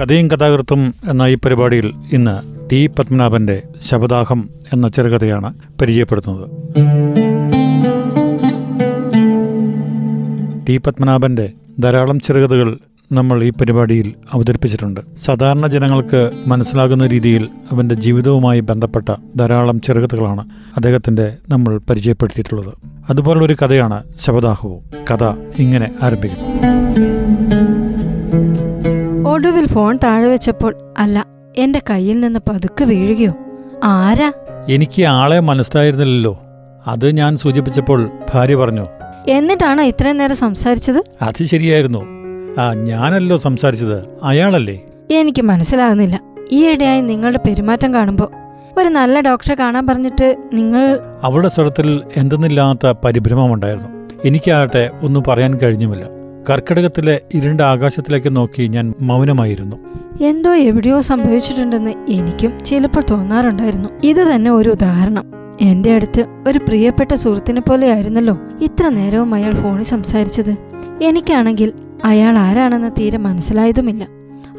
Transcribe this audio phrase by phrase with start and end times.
[0.00, 6.50] കഥയും കഥാകൃത്തും എന്ന ഈ പരിപാടിയിൽ ഇന്ന് ടി പത്മനാഭന്റെ ശബദാഹം എന്ന ചെറുകഥയാണ് പരിചയപ്പെടുത്തുന്നത്.
[10.66, 12.78] ടി പത്മനാഭന്റെ ധാരാളം ചെറുകഥകൾ
[13.12, 15.00] നമ്മൾ ഈ പരിപാടിയിൽ അവതരിപ്പിച്ചിട്ടുണ്ട്.
[15.24, 22.74] സാധാരണ ജനങ്ങൾക്ക് മനസ്സിലാകുന്ന രീതിയിൽ അവന്റെ ജീവിതവുമായി ബന്ധപ്പെട്ട ധാരാളം ചെറുകഥകളാണ് അദ്ദേഹത്തിന്റെ നമ്മൾ പരിചയപ്പെടുത്തിയിട്ടുള്ളത്.
[23.10, 25.24] അതുപോലുള്ള ഒരു കഥയാണ് ശബദാഹവും കഥ
[25.58, 26.68] ഇങ്ങനെ ആരംഭിക്കുന്നു.
[29.38, 31.26] ഒടുവിൽ ഫോൺ താഴെ വെച്ചപ്പോൾ അല്ല
[31.56, 33.34] എന്റെ കയ്യിൽ നിന്ന് പതുക്കെ വീഴുകയോ?
[33.84, 34.32] ആരാ?
[34.68, 36.40] എനിക്ക് ആളെ മനസ്സിലായിരുന്നില്ലല്ലോ.
[36.86, 38.86] അത് ഞാൻ സൂചിപ്പിച്ചപ്പോൾ ഭാര്യ പറഞ്ഞു
[39.28, 41.04] എന്നിട്ടാണോ ഇത്രയും നേരം സംസാരിച്ചത്?
[41.22, 41.98] അത് ശരിയായിരുന്നു.
[42.60, 44.08] ആ ഞാനല്ലോ സംസാരിച്ചത്.
[44.22, 44.80] അയാളല്ലേ?
[45.10, 46.20] എനിക്ക് മനസ്സിലാകുന്നില്ല.
[46.52, 48.30] ഈയിടെയായി നിങ്ങളുടെ പെരുമാറ്റം കാണുമ്പോൾ
[48.80, 53.88] ഒരു നല്ല ഡോക്ടറെ കാണാൻ പറഞ്ഞിട്ട് നിങ്ങൾ അവളുടെ സ്വരത്തിൽ എന്തെന്നില്ലാത്ത പരിഭ്രമമുണ്ടായിരുന്നു.
[54.24, 56.17] എനിക്കാകട്ടെ ഒന്നും പറയാൻ കഴിഞ്ഞുമില്ല.
[56.50, 59.76] കർക്കിടകത്തിലെ ഇരുണ്ട ആകാശത്തിലേക്ക് നോക്കി ഞാൻ മൗനമായിരുന്നു.
[60.20, 63.88] എന്തോ എവിടെയോ സംഭവിച്ചിട്ടുണ്ടെന്ന് എനിക്കും ചിലപ്പോൾ തോന്നാറുണ്ടായിരുന്നു.
[64.04, 65.24] ഇത് തന്നെ ഒരു ഉദാഹരണം.
[65.60, 70.56] എന്റെ അടുത്ത് ഒരു പ്രിയപ്പെട്ട സുഹൃത്തിനെ പോലെയായിരുന്നല്ലോ ഇത്ര നേരവും അയാൾ ഫോണിൽ സംസാരിച്ചത്.
[71.02, 71.72] എനിക്കാണെങ്കിൽ
[72.04, 74.08] അയാൾ ആരാണെന്ന് തീരെ മനസ്സിലായതുമില്ല.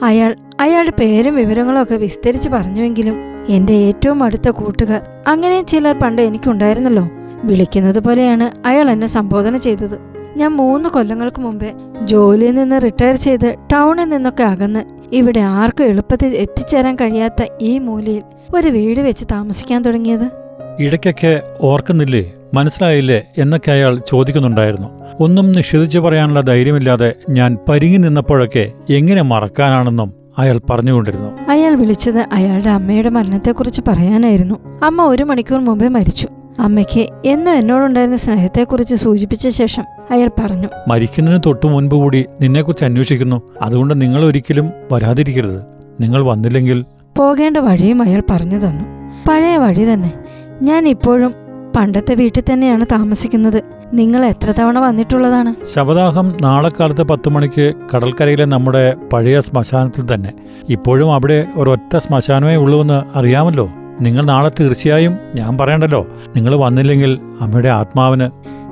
[0.03, 3.15] അയാൾ അയാളുടെ പേരും വിവരങ്ങളും ഒക്കെ വിസ്തരിച്ച് പറഞ്ഞുവെങ്കിലും
[3.49, 7.09] എന്റെ ഏറ്റവും അടുത്ത കൂട്ടുകാർ അങ്ങനെ ചിലർ പണ്ട് എനിക്കുണ്ടായിരുന്നല്ലോ.
[7.43, 10.08] വിളിക്കുന്നത് പോലെയാണ് അയാൾ എന്നെ സംബോധന ചെയ്തത്.
[10.37, 14.79] ഞാൻ മൂന്ന് കൊല്ലങ്ങൾക്ക് മുമ്പേ ജോലിയിൽ നിന്ന് റിട്ടയർ ചെയ്ത് ടൗണിൽ നിന്നൊക്കെ അകന്ന്
[15.13, 18.23] ഇവിടെ ആർക്കും എളുപ്പത്തിൽ എത്തിച്ചേരാൻ കഴിയാത്ത ഈ മൂലയിൽ
[18.55, 20.29] ഒരു വീട് വെച്ച് താമസിക്കാൻ തുടങ്ങിയത്.
[20.79, 22.33] ഇടയ്ക്കൊക്കെ ഓർക്കുന്നില്ലേ?
[22.53, 23.21] മനസ്സിലായില്ലേ?
[23.37, 24.87] എന്നൊക്കെ അയാൾ ചോദിക്കുന്നുണ്ടായിരുന്നു.
[25.19, 31.39] ഒന്നും നിഷേധിച്ചു പറയാനുള്ള ധൈര്യമില്ലാതെ ഞാൻ പരിങ്ങി നിന്നപ്പോഴൊക്കെ എങ്ങനെ മറക്കാനാണെന്നും അയാൾ പറഞ്ഞുകൊണ്ടിരുന്നു.
[31.49, 34.79] അയാൾ വിളിച്ചത് അയാളുടെ അമ്മയുടെ മരണത്തെക്കുറിച്ച് പറയാനായിരുന്നു.
[34.83, 36.27] അമ്മ ഒരു മണിക്കൂർ മുമ്പേ മരിച്ചു.
[36.59, 43.41] അമ്മയ്ക്ക് എന്നും എന്നോടുണ്ടായിരുന്ന സ്നേഹത്തെക്കുറിച്ച് സൂചിപ്പിച്ച ശേഷം അയാൾ പറഞ്ഞു മരിക്കുന്നതിന് തൊട്ടു മുൻപ് കൂടി നിന്നെക്കുറിച്ച് അന്വേഷിക്കുന്നു.
[43.61, 45.61] അതുകൊണ്ട് നിങ്ങൾ ഒരിക്കലും വരാതിരിക്കരുത്.
[46.01, 46.85] നിങ്ങൾ വന്നില്ലെങ്കിൽ
[47.17, 48.85] പോകേണ്ട വഴിയും അയാൾ പറഞ്ഞു തന്നു.
[49.27, 50.13] പഴയ വഴി തന്നെ.
[50.61, 51.33] ഞാൻ ഇപ്പോഴും
[51.75, 53.63] പണ്ടത്തെ വീട്ടിൽ തന്നെയാണ് താമസിക്കുന്നത്.
[53.93, 55.65] നിങ്ങൾ എത്ര തവണ വന്നിട്ടുള്ളതാണ്?
[55.73, 60.33] ശവദാഹം നാളെ കാലത്ത് പത്ത് മണിക്ക് കടൽക്കരയിലെ നമ്മുടെ പഴയ ശ്മശാനത്തിൽ തന്നെ.
[60.69, 63.69] ഇപ്പോഴും അവിടെ ഒരൊറ്റ ശ്മശാനമേ ഉള്ളൂവെന്ന് അറിയാമല്ലോ.
[64.01, 68.29] നിങ്ങൾ നാളെ തീർച്ചയായും ഞാൻ പറയണ്ടല്ലോ നിങ്ങൾ വന്നില്ലെങ്കിൽ അമ്മയുടെ ആത്മാവിന്.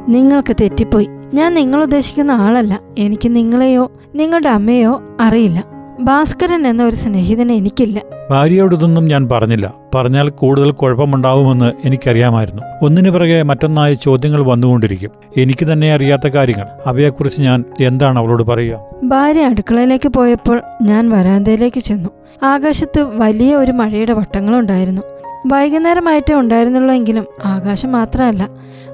[0.08, 1.08] നിങ്ങൾക്ക് തെറ്റിപ്പോയി.
[1.34, 2.82] ഞാൻ നിങ്ങൾ ഉദ്ദേശിക്കുന്ന ആളല്ല.
[2.98, 5.64] എനിക്ക് നിങ്ങളെയോ നിങ്ങളുടെ അമ്മയോ അറിയില്ല.
[6.02, 8.02] ഭാസ്കരൻ എന്ന ഒരു സ്നേഹിതനെ എനിക്കില്ല.
[8.32, 9.74] ഭാര്യയോട് ഇതൊന്നും ഞാൻ പറഞ്ഞില്ല.
[9.96, 12.64] പറഞ്ഞാൽ കൂടുതൽ കുഴപ്പമുണ്ടാവുമെന്ന് എനിക്കറിയാമായിരുന്നു.
[12.82, 15.12] ഒന്നിനു പിറകെ മറ്റൊന്നായി ചോദ്യങ്ങൾ വന്നുകൊണ്ടിരിക്കും.
[15.38, 16.66] എനിക്ക് തന്നെ അറിയാത്ത കാര്യങ്ങൾ.
[16.86, 18.80] അവയെക്കുറിച്ച് ഞാൻ എന്താണ് അവളോട് പറയുക?
[19.04, 22.10] ഭാര്യ അടുക്കളയിലേക്ക് പോയപ്പോൾ ഞാൻ വരാന്തയിലേക്ക് ചെന്നു.
[22.44, 25.02] ആകാശത്ത് വലിയ ഒരു മഴയുടെ വട്ടങ്ങളുണ്ടായിരുന്നു.
[25.46, 28.50] വൈകുന്നേരമായിട്ടേ ഉണ്ടായിരുന്നുള്ളൂ എങ്കിലും ആകാശം മാത്രമല്ല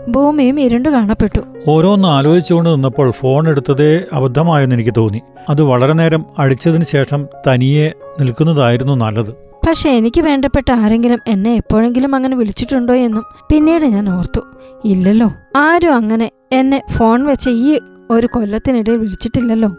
[0.10, 1.42] ഭൂമിയും ഇരുണ്ടു കാണപ്പെട്ടു.
[1.68, 5.22] ഓരോന്ന് ആലോചിച്ചുകൊണ്ട് നിന്നപ്പോൾ ഫോൺ എടുത്തതേ അബദ്ധമായെന്ന് എനിക്ക് തോന്നി.
[5.50, 9.34] അത് വളരെ നേരം അടിച്ചതിന് ശേഷം തനിയെ നിൽക്കുന്നതായിരുന്നു നല്ലത്.
[9.68, 14.42] പക്ഷെ എനിക്ക് വേണ്ടപ്പെട്ട ആരെങ്കിലും എന്നെ എപ്പോഴെങ്കിലും അങ്ങനെ വിളിച്ചിട്ടുണ്ടോ എന്നും പിന്നീട് ഞാൻ ഓർത്തു.
[14.86, 19.70] ഇല്ലല്ലോ ആരും അങ്ങനെ എന്നെ ഫോൺ വെച്ച ഈ ഒരു കൊല്ലത്തിനിടയിൽ വിളിച്ചിട്ടില്ലല്ലോ.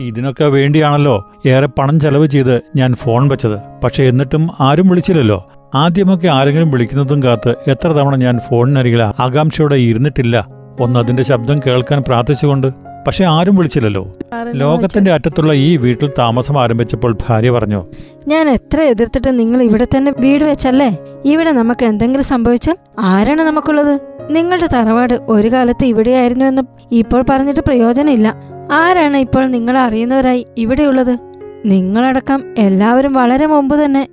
[0.00, 3.60] ഇതിനൊക്കെ വേണ്ടിയാണല്ലോ ഏറെ പണം ചെലവ് ചെയ്ത് ഞാൻ ഫോൺ വെച്ചത്.
[3.84, 5.46] പക്ഷെ എന്നിട്ടും ആരും വിളിച്ചില്ലല്ലോ.
[5.74, 10.46] ആദ്യമൊക്കെ ആരെങ്കിലും വിളിക്കുന്നതും കാത്ത് എത്ര തവണ ഞാൻ ഫോണിനരികിൽ ആകാംക്ഷയോടെ ഇരുന്നിട്ടില്ല.
[10.80, 12.66] ഒന്ന് അതിന്റെ ശബ്ദം കേൾക്കാൻ പ്രാർത്ഥിച്ചുകൊണ്ട്
[13.06, 14.12] പക്ഷെ ആരും വിളിച്ചില്ലല്ലോ.
[14.52, 17.86] ലോകത്തിന്റെ അറ്റത്തുള്ള ഈ വീട്ടിൽ താമസം ആരംഭിച്ചപ്പോൾ ഭാര്യ പറഞ്ഞു
[18.28, 20.98] ഞാൻ എത്ര എതിർത്തിട്ട് നിങ്ങൾ ഇവിടെ തന്നെ വീട് വെച്ചല്ലേ?
[21.24, 24.00] ഇവിടെ നമുക്ക് എന്തെങ്കിലും സംഭവിച്ചാൽ ആരാണ് നമുക്കുള്ളത്?
[24.30, 28.34] നിങ്ങളുടെ തറവാട് ഒരു കാലത്ത് ഇവിടെയായിരുന്നു എന്ന് ഇപ്പോൾ പറഞ്ഞിട്ട് പ്രയോജനമില്ല.
[28.72, 31.18] ആരാണ് ഇപ്പോൾ നിങ്ങൾ അറിയുന്നവരായി ഇവിടെയുള്ളത്?
[31.64, 34.08] നിങ്ങളടക്കം എല്ലാവരും വളരെ മുമ്പ് തന്നെ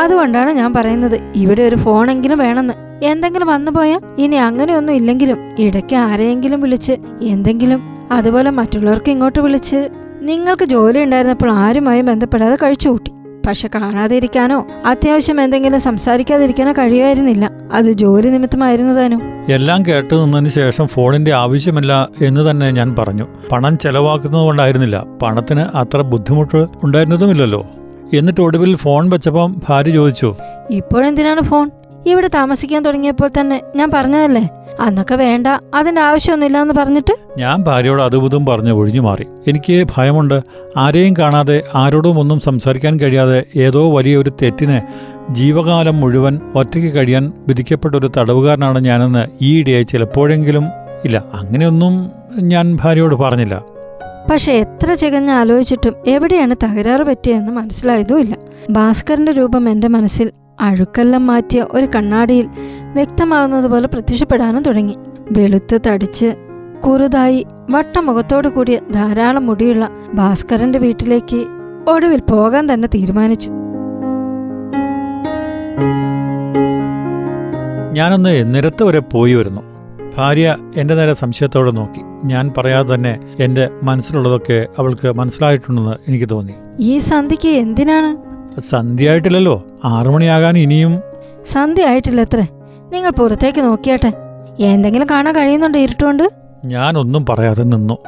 [0.00, 2.74] അതുകൊണ്ടാണ് ഞാൻ പറയുന്നത് ഇവിടെ ഒരു ഫോണെങ്കിലും വേണമെന്ന്.
[3.02, 6.92] എന്തെങ്കിലും വന്നു പോയാൽ ഇനി അങ്ങനെയൊന്നും ഇല്ലെങ്കിലും ഇടയ്ക്ക് ആരെയെങ്കിലും വിളിച്ച്
[7.22, 7.82] എന്തെങ്കിലും
[8.12, 9.88] അതുപോലെ മറ്റുള്ളവർക്ക് ഇങ്ങോട്ട് വിളിച്ച്.
[10.22, 13.12] നിങ്ങൾക്ക് ജോലി ഉണ്ടായിരുന്നപ്പോൾ ആരുമായും ബന്ധപ്പെടാതെ കഴിച്ചുകൂട്ടി
[13.46, 17.50] പക്ഷെ കാണാതെ ഇരിക്കാനോ അത്യാവശ്യം എന്തെങ്കിലും സംസാരിക്കാതിരിക്കാനോ കഴിയുമായിരുന്നില്ല.
[17.72, 23.26] അത് ജോലി നിമിത്തമായിരുന്നതാനും എല്ലാം കേട്ടു നിന്നതിന് ശേഷം ഫോണിന്റെ ആവശ്യമല്ല എന്ന് തന്നെ ഞാൻ പറഞ്ഞു.
[23.52, 27.66] പണം ചെലവാക്കുന്നത് കൊണ്ടായിരുന്നില്ല പണത്തിന് അത്ര ബുദ്ധിമുട്ട് ഉണ്ടായിരുന്നതുമില്ലല്ലോ.
[28.16, 30.34] എന്നിട്ട് ഒടുവിൽ ഫോൺ വെച്ചപ്പം ഭാര്യ ചോദിച്ചു
[30.70, 31.70] ഇപ്പോഴെന്തിനാണ് ഫോൺ?
[32.06, 34.48] ഇവിടെ താമസിക്കാൻ തുടങ്ങിയപ്പോൾ തന്നെ ഞാൻ പറഞ്ഞതല്ലേ?
[34.80, 37.40] അന്നൊക്കെ വേണ്ട അതിന്റെ ആവശ്യമൊന്നുമില്ല എന്ന് പറഞ്ഞിട്ട്?
[37.40, 39.26] ഞാൻ ഭാര്യയോട് അതും പറഞ്ഞ് ഒഴിഞ്ഞു മാറി.
[39.46, 40.40] എനിക്ക് ഭയമുണ്ട്.
[40.76, 44.80] ആരെയും കാണാതെ ആരോടും ഒന്നും സംസാരിക്കാൻ കഴിയാതെ ഏതോ വലിയൊരു തെറ്റിന്
[45.34, 50.64] ജീവകാലം മുഴുവൻ ഒറ്റയ്ക്ക് കഴിയാൻ വിധിക്കപ്പെട്ട ഒരു തടവുകാരനാണ് ഞാനെന്ന് ഈയിടെയായി ചിലപ്പോഴെങ്കിലും
[51.04, 51.24] ഇല്ല.
[51.34, 52.10] അങ്ങനെയൊന്നും
[52.40, 53.77] ഞാൻ ഭാര്യയോട് പറഞ്ഞില്ല.
[54.30, 58.36] പക്ഷെ എത്ര ചികഞ്ഞ് ആലോചിച്ചിട്ടും എവിടെയാണ് തകരാറ് പറ്റിയതെന്ന് മനസ്സിലായതുമില്ല.
[58.70, 60.30] ഭാസ്കറിന്റെ രൂപം എന്റെ മനസ്സിൽ
[60.60, 62.48] അഴുക്കെല്ലാം മാറ്റിയ ഒരു കണ്ണാടിയിൽ
[62.92, 64.96] വ്യക്തമാകുന്നത് പോലെ പ്രത്യക്ഷപ്പെടാനും തുടങ്ങി.
[65.32, 66.34] വെളുത്ത് തടിച്ച്
[66.86, 71.44] കുറുതായി വട്ടമുഖത്തോടു കൂടിയ ധാരാളം മുടിയുള്ള ഭാസ്കരന്റെ വീട്ടിലേക്ക്
[71.88, 73.50] ഒടുവിൽ പോകാൻ തന്നെ തീരുമാനിച്ചു.
[77.92, 79.67] ഞാനന്ന് നിരത്ത് വരെ പോയി വരുന്നു.
[80.18, 82.00] ഭാര്യ എന്റെ നേരെ സംശയത്തോടെ നോക്കി.
[82.24, 86.54] ഞാൻ പറയാതെ തന്നെ എന്റെ മനസ്സിലുള്ളതൊക്കെ അവൾക്ക് മനസ്സിലായിട്ടുണ്ടെന്ന് എനിക്ക് തോന്നി.
[86.80, 88.10] ഈ സന്ധ്യക്ക് എന്തിനാണ്?
[88.60, 91.00] സന്ധ്യ ആയിട്ടില്ലല്ലോ ആറുമണിയാകാൻ ഇനിയും.
[91.46, 92.46] സന്ധ്യ ആയിട്ടില്ല അത്രേ
[92.92, 94.12] നിങ്ങൾ പുറത്തേക്ക് നോക്കിയാട്ടെ.
[94.60, 96.22] എന്തെങ്കിലും കാണാൻ കഴിയുന്നുണ്ടോ ഇരുട്ടുകൊണ്ട്?
[96.98, 97.98] ഒന്നും പറയാതെ നിന്നു.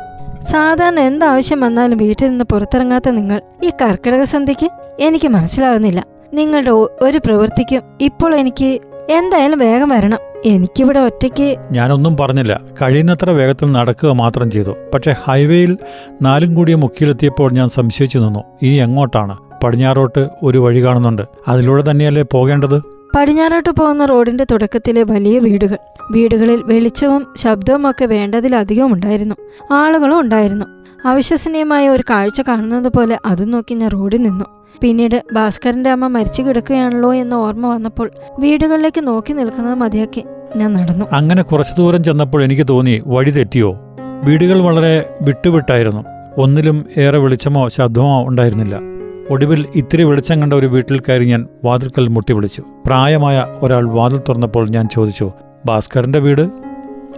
[0.51, 4.71] സാധാരണ എന്താവശ്യം വന്നാലും വീട്ടിൽ നിന്ന് പുറത്തിറങ്ങാത്ത നിങ്ങൾ ഈ കർക്കിടക സന്ധ്യയ്ക്ക്
[5.03, 6.05] എനിക്ക് മനസ്സിലാകുന്നില്ല.
[6.35, 6.71] നിങ്ങളുടെ
[7.03, 8.81] ഒരു പ്രവൃത്തിക്കും ഇപ്പോൾ എനിക്ക്
[9.11, 10.19] എന്തായാലും വേഗം വരണം.
[10.44, 12.61] എനിക്കിവിടെ ഒറ്റയ്ക്ക് ഞാനൊന്നും പറഞ്ഞില്ല.
[12.82, 14.77] കഴിയുന്നത്ര വേഗത്തിൽ നടക്കുക മാത്രം ചെയ്തു.
[14.94, 15.79] പക്ഷെ ഹൈവേയിൽ
[16.23, 18.44] നാലും കൂടിയ മുക്കിയിലെത്തിയപ്പോൾ ഞാൻ സംശയിച്ചു നിന്നു.
[18.62, 19.37] ഇനി എങ്ങോട്ടാണ്?
[19.65, 21.23] പടിഞ്ഞാറോട്ട് ഒരു വഴി കാണുന്നുണ്ട്.
[21.49, 23.00] അതിലൂടെ തന്നെയല്ലേ പോകേണ്ടത്?
[23.17, 25.77] പടിഞ്ഞാറോട്ട് പോകുന്ന റോഡിന്റെ തുടക്കത്തിലെ വലിയ വീടുകൾ.
[26.11, 29.35] വീടുകളിൽ വെളിച്ചവും ശബ്ദവും ഒക്കെ വേണ്ടതിലധികം ഉണ്ടായിരുന്നു.
[29.73, 30.67] ആളുകളും ഉണ്ടായിരുന്നു.
[31.05, 34.45] അവിശ്വസനീയമായ ഒരു കാഴ്ച കാണുന്നത് പോലെ അതും നോക്കി ഞാൻ റോഡിൽ നിന്നു.
[34.81, 40.25] പിന്നീട് ഭാസ്കരന്റെ അമ്മ മരിച്ചു കിടക്കുകയാണല്ലോ എന്ന ഓർമ്മ വന്നപ്പോൾ വീടുകളിലേക്ക് നോക്കി നിൽക്കുന്നത് മതിയാക്കി
[40.57, 41.07] ഞാൻ നടന്നു.
[41.12, 43.79] അങ്ങനെ കുറച്ചു ദൂരം ചെന്നപ്പോൾ എനിക്ക് തോന്നി വഴി തെറ്റിയോ?
[44.25, 46.05] വീടുകൾ വളരെ വിട്ടുവിട്ടായിരുന്നു.
[46.39, 48.89] ഒന്നിലും ഏറെ വെളിച്ചമോ ശബ്ദമോ ഉണ്ടായിരുന്നില്ല.
[49.31, 52.62] ഒടുവിൽ ഇത്തിരി വെളിച്ചം കണ്ട ഒരു വീട്ടിൽ കയറി ഞാൻ വാതിൽക്കൽ മുട്ടി വിളിച്ചു.
[52.87, 55.32] പ്രായമായ ഒരാൾ വാതിൽ തുറന്നപ്പോൾ ഞാൻ ചോദിച്ചു
[55.67, 56.50] ഭാസ്കറിന്റെ വീട്?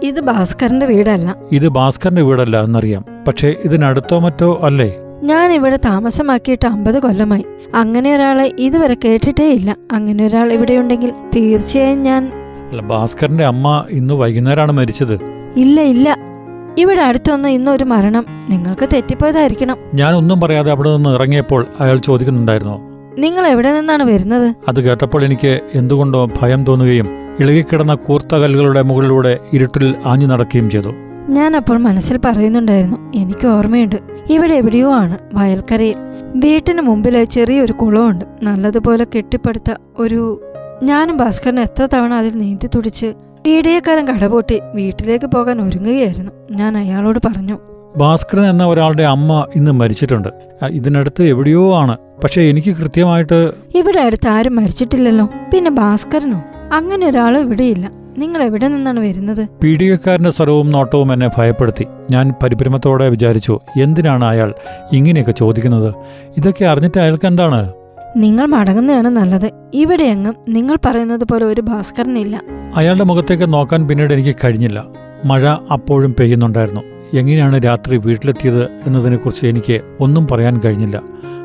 [0.03, 1.35] ഇത് ഭാസ്കറിന്റെ വീടല്ല.
[1.51, 3.05] ഇത് ഭാസ്കറിന്റെ വീടല്ല എന്നറിയാം.
[3.27, 4.95] പക്ഷേ ഇതിനടുത്തോ മറ്റോ അല്ലേ?
[5.23, 7.45] ഞാൻ ഇവിടെ താമസമാക്കിയിട്ട് അമ്പത് കൊല്ലമായി.
[7.75, 9.75] അങ്ങനെ ഒരാളെ ഇതുവരെ കേട്ടിട്ടേ ഇല്ല.
[9.91, 12.31] അങ്ങനെ ഒരാൾ ഇവിടെ ഉണ്ടെങ്കിൽ തീർച്ചയായും ഞാൻ
[12.71, 15.15] അല്ല ഭാസ്കറിന്റെ അമ്മ ഇന്ന് വൈകുന്നേരമാണ് മരിച്ചത്.
[15.57, 16.32] ഇല്ല ഇല്ല.
[16.77, 18.25] ഇവിടെ അടുത്തൊന്നും ഇന്നൊരു മരണം.
[18.49, 19.77] നിങ്ങൾക്ക് തെറ്റിപ്പോയതായിരിക്കണം.
[19.93, 22.93] ഞാൻ ഒന്നും പറയാതെ അവിടെ നിന്ന് ഇറങ്ങിയപ്പോൾ അയാൾ ചോദിക്കുന്നുണ്ടായിരുന്നു.
[23.17, 24.55] നിങ്ങൾ എവിടെ നിന്നാണ് വരുന്നത്?
[24.67, 27.07] അത് കേട്ടപ്പോൾ എനിക്ക് എന്തുകൊണ്ടോ ഭയം തോന്നുകയും
[27.39, 30.93] ഇളകിക്കിടന്ന കൂർത്ത കല്ലുകളുടെ മുകളിലൂടെ ഇരുട്ടിൽ ആഞ്ഞു നടക്കുകയും ചെയ്തു.
[31.29, 33.95] ഞാൻ അപ്പോൾ മനസ്സിൽ പറയുന്നുണ്ടായിരുന്നു എനിക്ക് ഓർമ്മയുണ്ട്.
[34.29, 35.95] ഇവിടെ എവിടെയോ ആണ് വയൽക്കരയിൽ.
[36.35, 38.25] വീട്ടിന് മുമ്പിൽ ചെറിയൊരു കുളമുണ്ട്.
[38.43, 40.41] നല്ലതുപോലെ കെട്ടിപ്പടുത്ത ഒരു
[40.83, 43.13] ഞാനും ഭാസ്കരൻ എത്ര തവണ അതിൽ നീന്തി തുടിച്ച്
[43.47, 46.31] വീടിയേക്കാലം കടപൂട്ടി വീട്ടിലേക്ക് പോകാൻ ഒരുങ്ങുകയായിരുന്നു.
[46.51, 47.59] ഞാൻ അയാളോട് പറഞ്ഞു
[47.97, 50.29] ഭാസ്കരൻ എന്ന ഒരാളുടെ അമ്മ ഇന്ന് മരിച്ചിട്ടുണ്ട്.
[50.69, 51.97] ഇതിനടുത്ത് എവിടെയോ ആണ്.
[52.23, 55.25] പക്ഷേ എനിക്ക് കൃത്യമായിട്ട് ഇവിടെ അടുത്ത് ആരും മരിച്ചിട്ടില്ലല്ലോ.
[55.25, 56.43] പിന്നെ ഭാസ്കരനോ?
[56.73, 57.91] അങ്ങനെ ഒരാളും ഇവിടെയില്ല.
[58.17, 59.47] നിങ്ങൾ എവിടെ നിന്നാണ് വരുന്നത്?
[59.63, 61.87] പീഡികക്കാരന്റെ സ്വരവും നോട്ടവും എന്നെ ഭയപ്പെടുത്തി.
[62.11, 64.53] ഞാൻ പരിഭ്രമത്തോടെ വിചാരിച്ചു എന്തിനാണ് അയാൾ
[64.93, 65.95] ഇങ്ങനെയൊക്കെ ചോദിക്കുന്നത്?
[66.37, 67.69] ഇതൊക്കെ അറിഞ്ഞിട്ട് അയാൾക്ക് എന്താണ്?
[68.17, 69.51] നിങ്ങൾ മടങ്ങുന്നതാണ് നല്ലത്.
[69.73, 72.41] ഇവിടെ എങ്ങും നിങ്ങൾ പറയുന്നത് പോലെ ഒരു ഭാസ്കരനില്ല.
[72.75, 74.85] അയാളുടെ മുഖത്തേക്ക് നോക്കാൻ പിന്നീട് എനിക്ക് കഴിഞ്ഞില്ല.
[75.25, 76.81] മഴ അപ്പോഴും പെയ്യുന്നുണ്ടായിരുന്നു.
[77.13, 81.01] എങ്ങനെയാണ് രാത്രി വീട്ടിലെത്തിയത് എന്നതിനെക്കുറിച്ച് എനിക്ക് ഒന്നും പറയാൻ കഴിഞ്ഞില്ല.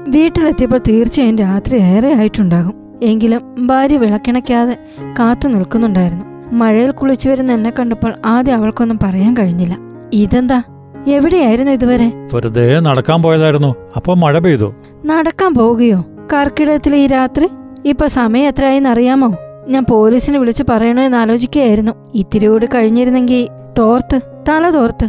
[0.08, 2.74] വീട്ടിലെത്തിയപ്പോൾ തീർച്ചയായും രാത്രി ഏറെ ആയിട്ടുണ്ടാകും.
[3.02, 4.76] എങ്കിലും ഭാര്യ വിളക്കിണയ്ക്കാതെ
[5.18, 6.24] കാത്തു നിൽക്കുന്നുണ്ടായിരുന്നു.
[6.52, 9.78] മഴയിൽ കുളിച്ചു വരുന്ന എന്നെ കണ്ടപ്പോൾ ആദ്യം അവൾക്കൊന്നും പറയാൻ കഴിഞ്ഞില്ല.
[10.12, 10.62] ഇതെന്താ?
[11.06, 12.12] എവിടെയായിരുന്നു ഇതുവരെ?
[12.34, 13.74] വെറുതെ നടക്കാൻ പോയതായിരുന്നു.
[13.96, 14.74] അപ്പൊ മഴ പെയ്തു.
[15.06, 16.04] നടക്കാൻ പോവുകയോ?
[16.32, 17.46] കർക്കിടകത്തിലെ ഈ രാത്രി?
[17.84, 19.28] ഇപ്പൊ സമയം എത്രയായിന്ന് അറിയാമോ?
[19.68, 21.92] ഞാൻ പോലീസിനെ വിളിച്ച് പറയണോ എന്ന് ആലോചിക്കുകയായിരുന്നു.
[22.14, 25.06] ഇത്തിരി കൂടി കഴിഞ്ഞിരുന്നെങ്കിൽ തോർത്ത് തല തോർത്ത്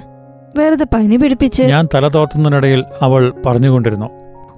[0.58, 1.64] വെറുതെ പനി പിടിപ്പിച്ച്.
[1.64, 4.10] ഞാൻ തല തോർത്തുന്നതിനിടയിൽ അവൾ പറഞ്ഞുകൊണ്ടിരുന്നു.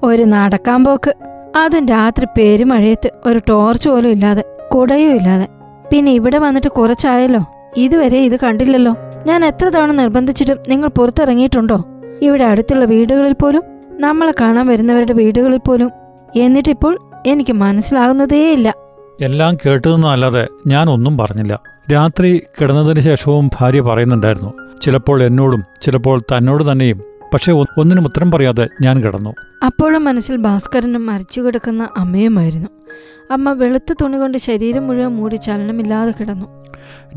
[0.03, 1.11] ഒരു നടക്കാൻ പോക്ക്.
[1.55, 4.43] അതും രാത്രി പെരുമഴയത്ത് ഒരു ടോർച്ച് പോലും ഇല്ലാതെ
[4.75, 5.47] കുടയും ഇല്ലാതെ.
[5.91, 7.41] പിന്നെ ഇവിടെ വന്നിട്ട് കുറച്ചായല്ലോ?
[7.77, 8.93] ഇതുവരെ ഇത് കണ്ടില്ലല്ലോ.
[9.25, 11.83] ഞാൻ എത്ര തവണ നിർബന്ധിച്ചിട്ടും നിങ്ങൾ പുറത്തിറങ്ങിയിട്ടുണ്ടോ?
[12.21, 13.63] ഇവിടെ അടുത്തുള്ള വീടുകളിൽ പോലും
[13.99, 16.00] നമ്മളെ കാണാൻ വരുന്നവരുടെ വീടുകളിൽ പോലും
[16.35, 16.97] എന്നിട്ടിപ്പോൾ
[17.27, 18.73] എനിക്ക് മനസ്സിലാകുന്നതേയില്ല
[19.21, 21.59] എല്ലാം കേട്ടതെന്നല്ലാതെ ഞാൻ ഒന്നും പറഞ്ഞില്ല.
[21.93, 24.53] രാത്രി കിടന്നതിന് ശേഷവും ഭാര്യ പറയുന്നുണ്ടായിരുന്നു.
[24.81, 27.01] ചിലപ്പോൾ എന്നോടും ചിലപ്പോൾ തന്നോട് തന്നെയും.
[27.33, 29.33] പക്ഷെ ഒന്നിനും ഉത്തരം പറയാതെ ഞാൻ കിടന്നു.
[29.65, 32.67] അപ്പോഴും മനസ്സിൽ ഭാസ്കരനും മരിച്ചു കിടക്കുന്ന അമ്മയുമായിരുന്നു.
[33.31, 36.45] അമ്മ വെളുത്ത തുണി കൊണ്ട് ശരീരം മുഴുവൻ മൂടി ചലനമില്ലാതെ കിടന്നു.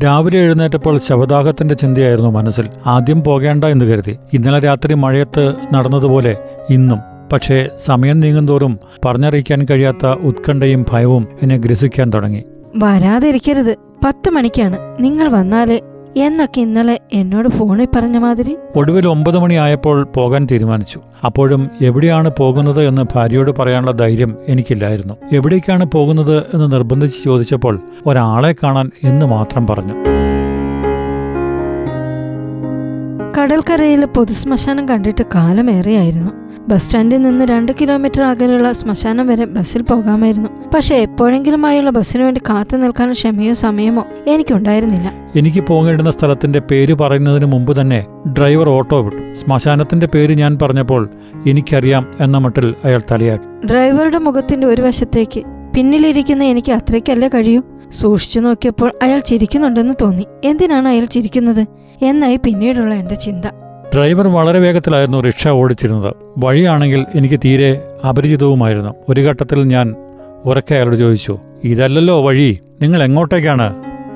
[0.03, 2.67] രാവിലെ എഴുന്നേറ്റപ്പോൾ ശവദാഹത്തിന്റെ ചിന്തയായിരുന്നു മനസ്സിൽ.
[2.85, 4.17] ആദ്യം പോകേണ്ട എന്ന് കരുതി.
[4.33, 6.37] ഇന്നലെ രാത്രി മഴയത്ത് നടന്നതുപോലെ
[6.69, 12.43] ഇന്നും പക്ഷേ സമയം നീങ്ങുന്തോറും പറഞ്ഞറിയിക്കാൻ കഴിയാത്ത ഉത്കണ്ഠയും ഭയവും എന്നെ ഗ്രസിക്കാൻ തുടങ്ങി.
[12.77, 13.75] വരാതിരിക്കരുത്.
[14.05, 14.77] പത്ത് മണിക്കാണ്.
[14.99, 15.81] നിങ്ങൾ വന്നാലേ
[16.17, 18.57] എന്നൊക്കെ ഇന്നലെ എന്നോട് ഫോണിൽ പറഞ്ഞ മാതിരി.
[18.75, 20.99] ഒടുവിൽ ഒമ്പത് മണിയായപ്പോൾ പോകാൻ തീരുമാനിച്ചു.
[21.25, 25.13] അപ്പോഴും എവിടെയാണ് പോകുന്നത് എന്ന് ഭാര്യയോട് പറയാനുള്ള ധൈര്യം എനിക്കില്ലായിരുന്നു.
[25.33, 30.14] എവിടേക്കാണ് പോകുന്നത് എന്ന് നിർബന്ധിച്ച് ചോദിച്ചപ്പോൾ ഒരാളെ കാണാൻ എന്ന് മാത്രം പറഞ്ഞു.
[33.39, 36.31] കടൽക്കരയിൽ പൊതുശ്മശാനം കണ്ടിട്ട് കാലമേറെയായിരുന്നു.
[36.67, 40.49] ബസ് സ്റ്റാൻഡിൽ നിന്ന് രണ്ട് കിലോമീറ്റർ അകലെയുള്ള ശ്മശാനം വരെ ബസ്സിൽ പോകാമായിരുന്നു.
[40.75, 45.11] പക്ഷെ എപ്പോഴെങ്കിലുമായുള്ള ബസ്സിനു വേണ്ടി കാത്തു നിൽക്കാൻ ക്ഷമയോ സമയമോ എനിക്കുണ്ടായിരുന്നില്ല.
[45.35, 48.05] എനിക്ക് പോകേണ്ടുന്ന സ്ഥലത്തിന്റെ പേര് പറയുന്നതിന് മുമ്പ് തന്നെ
[48.37, 49.33] ഡ്രൈവർ ഓട്ടോ വിട്ടു.
[49.33, 51.09] ശ്മശാനത്തിന്റെ പേര് ഞാൻ പറഞ്ഞപ്പോൾ
[51.47, 53.67] എനിക്കറിയാം എന്ന മട്ടിൽ അയാൾ തലയാട്ടി.
[53.67, 57.61] ഡ്രൈവറുടെ മുഖത്തിന്റെ ഒരു വശത്തേക്ക് പിന്നിലിരിക്കുന്ന എനിക്ക് അത്രയ്ക്കല്ല കഴിയൂ?
[57.89, 60.25] സൂക്ഷിച്ചു നോക്കിയപ്പോൾ അയാൾ ചിരിക്കുന്നുണ്ടെന്ന് തോന്നി.
[60.43, 61.65] എന്തിനാണ് അയാൾ ചിരിക്കുന്നത്?
[62.01, 63.45] എന്നായി പിന്നീടുള്ള എന്റെ ചിന്ത.
[63.93, 66.15] ഡ്രൈവർ വളരെ വേഗത്തിലായിരുന്നു റിക്ഷ ഓടിച്ചിരുന്നത്.
[66.37, 68.93] വഴിയാണെങ്കിൽ എനിക്ക് തീരെ അപരിചിതവുമായിരുന്നു.
[69.09, 69.95] ഒരു ഘട്ടത്തിൽ ഞാൻ
[70.45, 72.59] ഉറക്കെ അയാളോട് ചോദിച്ചു ഇതല്ലല്ലോ വഴി?
[72.81, 73.75] നിങ്ങൾ എങ്ങോട്ടേക്കാണ്?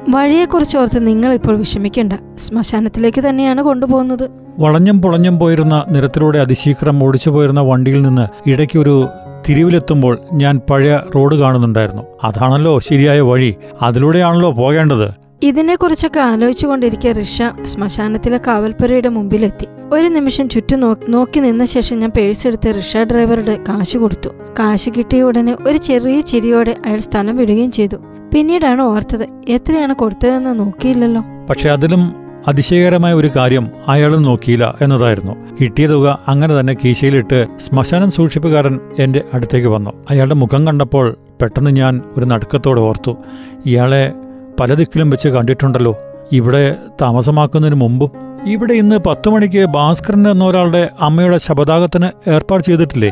[0.09, 2.13] വഴിയെക്കുറിച്ച് ഓർത്ത് നിങ്ങൾ ഇപ്പോൾ വിഷമിക്കണ്ട.
[2.37, 4.29] ശ്മശാനത്തിലേക്ക് തന്നെയാണ് കൊണ്ടുപോകുന്നത്.
[4.59, 9.07] വളഞ്ഞും പുളഞ്ഞും പോയിരുന്ന നിരത്തിലൂടെ അതിശീഘ്രം ഓടിച്ചു പോയിരുന്ന വണ്ടിയിൽ നിന്ന് ഇടയ്ക്ക് ഒരു
[9.49, 12.03] തിരിവിലെത്തുമ്പോൾ ഞാൻ പഴയ റോഡ് കാണുന്നുണ്ടായിരുന്നു.
[12.23, 13.55] അതാണല്ലോ ശരിയായ വഴി.
[13.81, 15.11] അതിലൂടെയാണല്ലോ പോകേണ്ടത്.
[15.43, 19.67] ഇതിനെക്കുറിച്ചൊക്കെ ആലോചിച്ചുകൊണ്ടിരിക്കെ ഋഷ ശ്മശാനത്തിലെ കാവൽപ്പുരയുടെ മുമ്പിലെത്തി.
[19.91, 24.29] ഒരു നിമിഷം ചുറ്റും നോക്കി നിന്ന ശേഷം ഞാൻ പേഴ്സ് എടുത്ത് ഋഷ ഡ്രൈവറുടെ കാശ് കൊടുത്തു.
[24.59, 27.95] കാശ് കിട്ടിയ ഉടനെ ഒരു ചെറിയ ചിരിയോടെ അയാൾ സ്ഥലം വിടുകയും ചെയ്തു.
[28.33, 31.23] പിന്നീടാണ് ഓർത്തത് എത്രയാണ് കൊടുത്തതെന്ന് നോക്കിയില്ലല്ലോ.
[31.49, 35.35] പക്ഷെ അതിലും അതിശയകരമായ ഒരു കാര്യം അയാളും നോക്കിയില്ല എന്നതായിരുന്നു.
[35.61, 39.89] കിട്ടിയ തുക അങ്ങനെ തന്നെ കീശയിലിട്ട് ശ്മശാനം സൂക്ഷിപ്പുകാരൻ എന്റെ അടുത്തേക്ക് വന്നു.
[40.09, 43.17] അയാളുടെ മുഖം കണ്ടപ്പോൾ പെട്ടെന്ന് ഞാൻ ഒരു നടുക്കത്തോടെ ഓർത്തു.
[43.65, 44.13] ഇയാളെ
[44.59, 45.97] പല ദിക്കിലും വെച്ച് കണ്ടിട്ടുണ്ടല്ലോ.
[46.31, 48.11] ഇവിടെ താമസമാക്കുന്നതിന് മുമ്പും
[48.45, 53.11] ഇവിടെ ഇന്ന് പത്ത് മണിക്ക് ഭാസ്കരൻ എന്നൊരാളുടെ അമ്മയുടെ ശബദാഗത്തിന് ഏർപ്പാട് ചെയ്തിട്ടില്ലേ?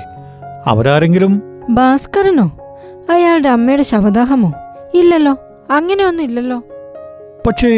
[0.66, 1.42] അവരാരെങ്കിലും?
[1.70, 2.52] ഭാസ്കരനോ?
[3.10, 4.54] അയാളുടെ അമ്മയുടെ ശബദാഹമോ
[4.94, 5.38] ഇല്ലല്ലോ.
[5.72, 6.64] അങ്ങനെയൊന്നും ഇല്ലല്ലോ.
[7.48, 7.70] പക്ഷേ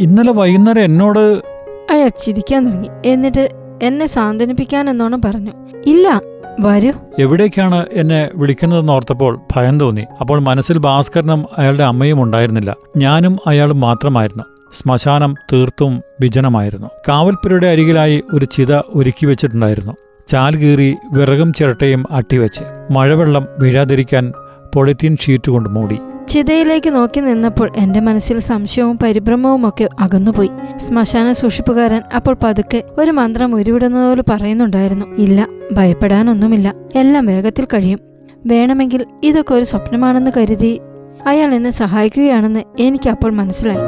[0.00, 1.42] ഇന്നലെ വൈകുന്നേരം എന്നോട്
[1.90, 2.88] അയാൾ ചിരിക്കാൻ തുടങ്ങി.
[3.04, 3.50] എന്നിട്ട്
[3.82, 5.50] എന്നെ സാന്ത്വനിപ്പിക്കാൻ എന്നോണം പറഞ്ഞു.
[5.86, 6.22] ഇല്ല
[6.60, 6.92] വരൂ.
[7.18, 10.04] എവിടേക്കാണ് എന്നെ വിളിക്കുന്നതെന്ന് ഓർത്തപ്പോൾ ഭയം തോന്നി.
[10.20, 12.76] അപ്പോൾ മനസ്സിൽ ഭാസ്കരനും അയാളുടെ അമ്മയും ഉണ്ടായിരുന്നില്ല.
[12.96, 14.44] ഞാനും അയാളും മാത്രമായിരുന്നു.
[14.72, 16.86] ശ്മശാനം തീർത്തും വിജനമായിരുന്നു.
[17.08, 19.92] കാവൽപ്പുരയുടെ അരികിലായി ഒരു ചിത ഒരുക്കി വെച്ചിട്ടുണ്ടായിരുന്നു.
[20.28, 24.32] ചാൽ കീറി വിറകും ചിരട്ടയും അട്ടിവെച്ച് മഴവെള്ളം വീഴാതിരിക്കാൻ
[24.74, 25.98] പൊളിത്തീൻ ഷീറ്റ് കൊണ്ട് മൂടി.
[26.28, 30.50] ചിതയിലേക്ക് നോക്കി നിന്നപ്പോൾ എന്റെ മനസ്സിൽ സംശയവും പരിഭ്രമവും ഒക്കെ അകന്നുപോയി.
[30.76, 35.06] ശ്മശാന സൂക്ഷിപ്പുകാരൻ അപ്പോൾ പതുക്കെ ഒരു മന്ത്രം ഉരുവിടുന്നത് പോലെ പറയുന്നുണ്ടായിരുന്നു.
[35.16, 36.74] ഇല്ല ഭയപ്പെടാനൊന്നുമില്ല.
[36.94, 37.98] എല്ലാം വേഗത്തിൽ കഴിയും.
[38.46, 40.80] വേണമെങ്കിൽ ഇതൊക്കെ ഒരു സ്വപ്നമാണെന്ന് കരുതി
[41.26, 43.78] അയാൾ എന്നെ സഹായിക്കുകയാണെന്ന് എനിക്ക് അപ്പോൾ മനസ്സിലായി.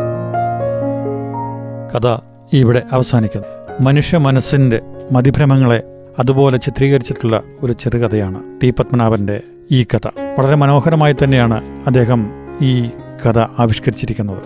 [1.96, 2.18] കഥ
[2.52, 3.46] ഇവിടെ അവസാനിക്കുന്നു.
[3.80, 4.80] മനുഷ്യ മനസ്സിന്റെ
[5.12, 5.82] മതിഭ്രമങ്ങളെ
[6.18, 10.08] അതുപോലെ ചിത്രീകരിച്ചിട്ടുള്ള ഒരു ചെറുകഥയാണ് ടി പത്മനാഭന്റെ ഈ കഥ.
[10.38, 12.30] വളരെ മനോഹരമായി തന്നെയാണ് അദ്ദേഹം
[12.62, 12.90] ഈ
[13.26, 14.42] കഥ ആവിഷ്കരിച്ചിരിക്കുന്നത്.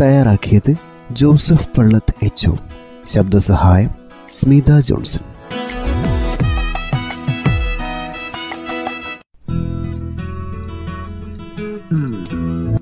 [0.00, 0.74] തയ്യാറാക്കിയത്
[1.10, 2.50] ജോസഫ് പള്ളത്ത് എച്ച്
[3.06, 3.90] ശബ്ദസഹായം
[4.30, 5.29] സ്മിത ജോൺസൺ.